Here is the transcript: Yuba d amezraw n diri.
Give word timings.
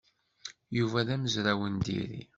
Yuba 0.77 1.07
d 1.07 1.09
amezraw 1.15 1.61
n 1.67 1.75
diri. 1.85 2.21